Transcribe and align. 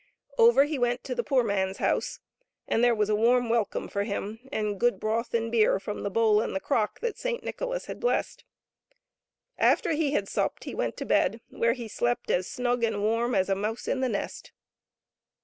Over 0.39 0.63
he 0.63 0.79
went 0.79 1.03
to 1.03 1.13
the 1.13 1.23
poor 1.23 1.43
man's 1.43 1.77
house, 1.77 2.19
and 2.67 2.83
there 2.83 2.95
was 2.95 3.07
a 3.07 3.13
warm 3.15 3.49
welcome 3.49 3.87
for 3.87 4.01
him, 4.03 4.39
and 4.51 4.79
good 4.79 4.99
broth 4.99 5.31
and 5.35 5.51
beer 5.51 5.79
from 5.79 6.01
the 6.01 6.09
bowl 6.09 6.41
and 6.41 6.55
the 6.55 6.59
crock 6.59 7.01
that 7.01 7.19
Saint 7.19 7.43
Nicholas 7.43 7.85
had 7.85 7.99
blessed. 7.99 8.43
After 9.59 9.91
he 9.91 10.13
had 10.13 10.27
supped 10.27 10.63
he 10.63 10.73
went 10.73 10.97
to 10.97 11.05
bed, 11.05 11.39
where 11.49 11.73
he 11.73 11.87
slept 11.87 12.31
as 12.31 12.47
snug 12.47 12.83
and 12.83 13.03
warm 13.03 13.35
as 13.35 13.47
a 13.47 13.53
mouse 13.53 13.87
in 13.87 13.99
the 13.99 14.09
nest. 14.09 14.51